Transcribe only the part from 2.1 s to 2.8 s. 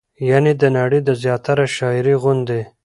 غوندې